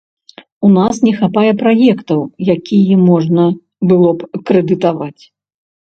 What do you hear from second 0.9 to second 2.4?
не хапае праектаў,